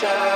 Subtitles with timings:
[0.00, 0.35] shadow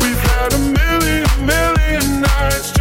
[0.00, 2.77] We've had a million, million nights.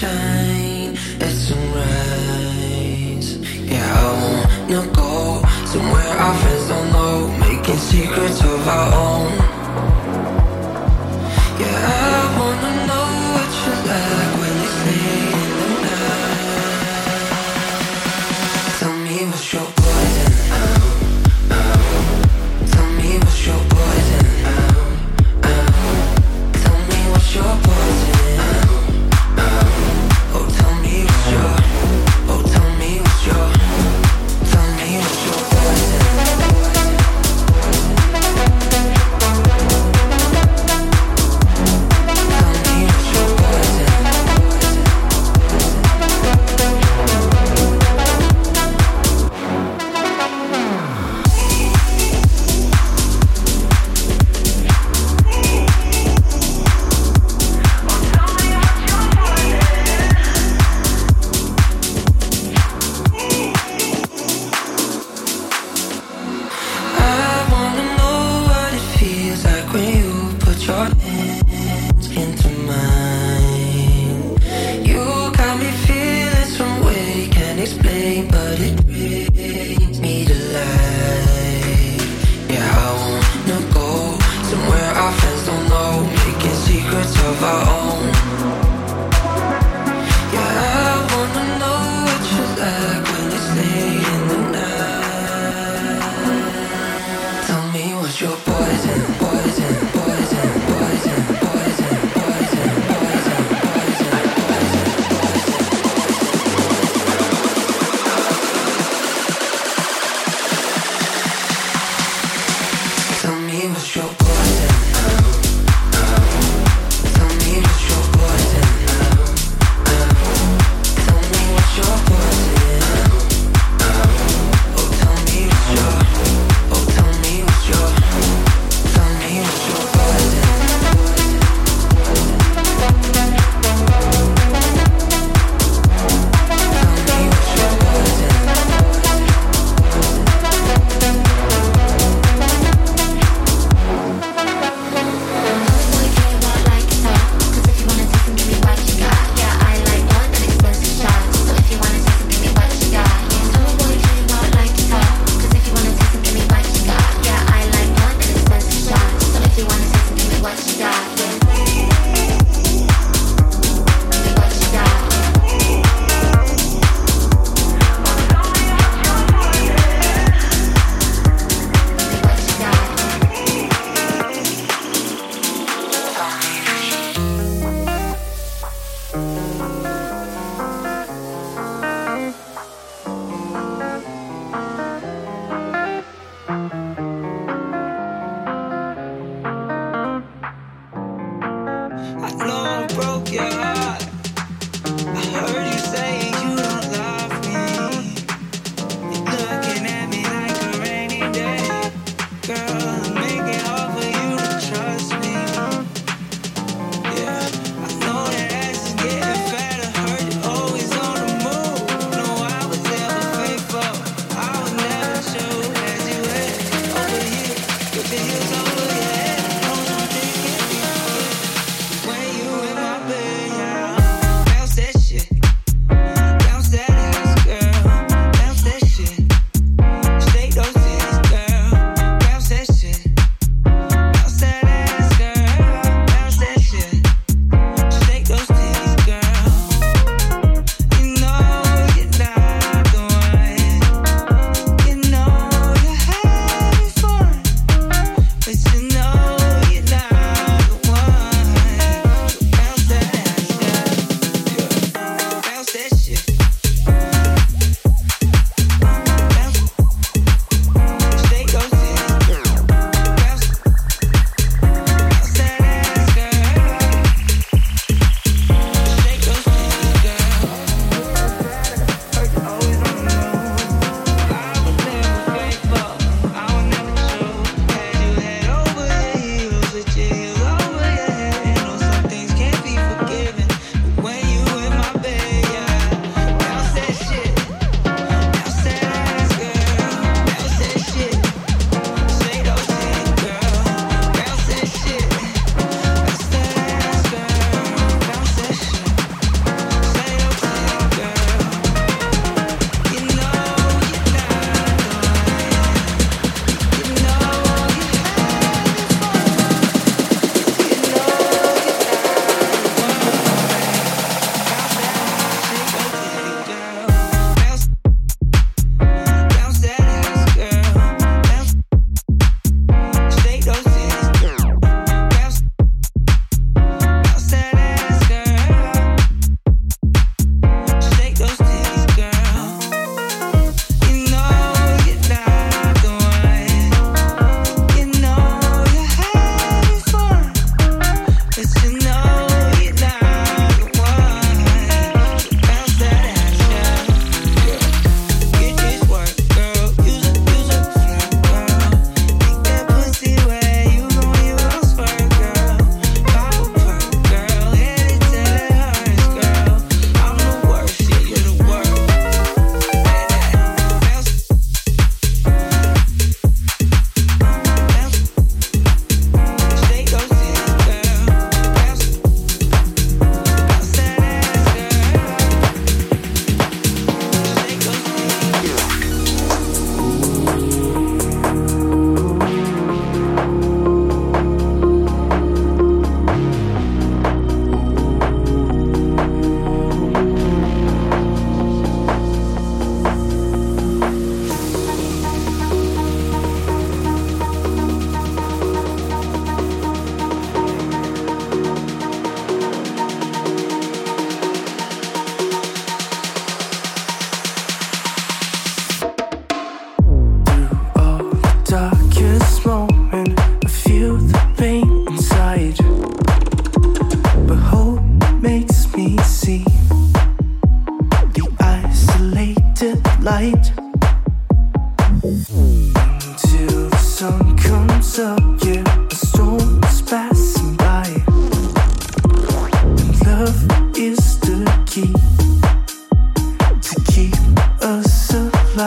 [0.00, 3.28] sunshine at sunrise.
[3.68, 9.09] Yeah, I wanna go somewhere our friends don't know, making secrets of our own.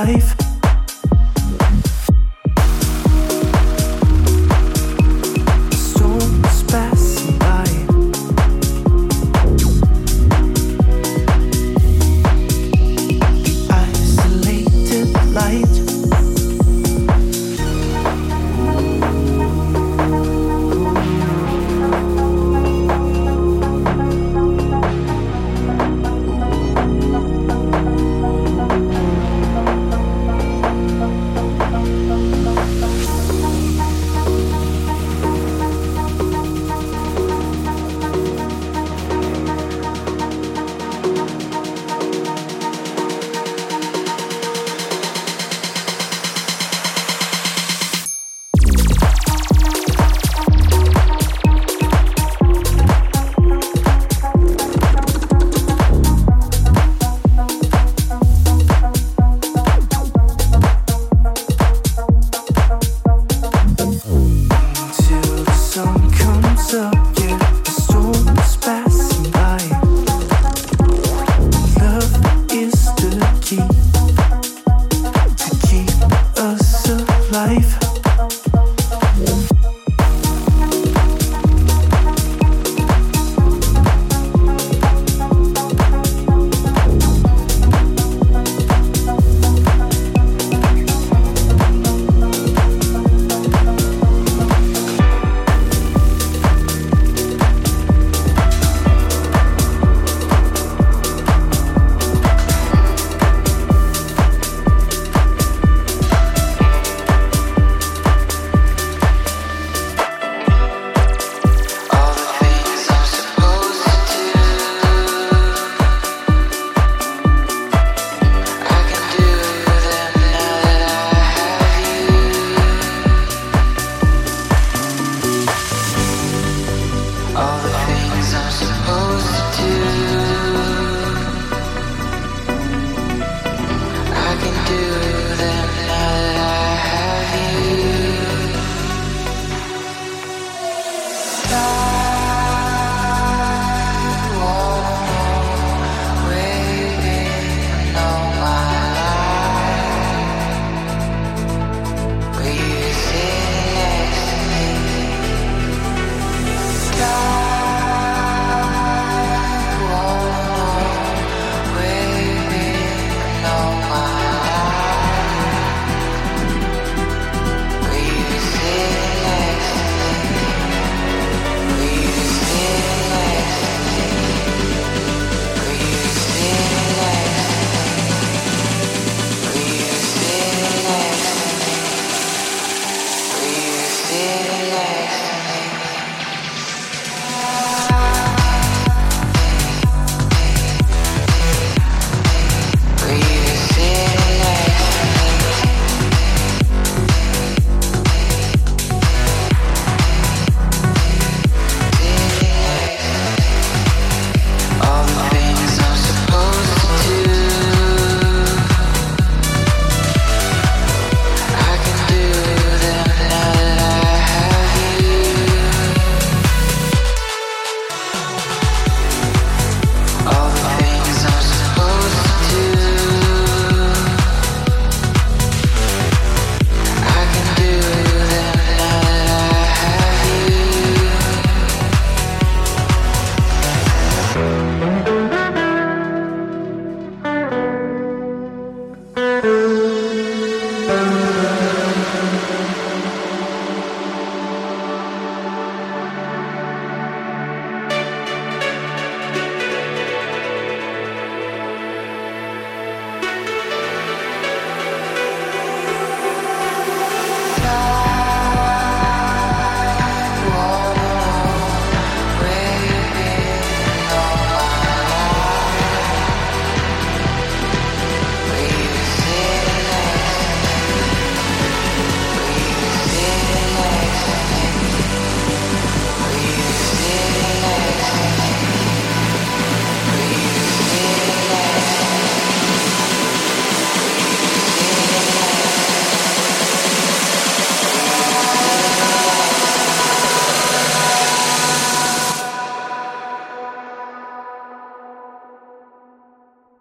[0.09, 0.42] Is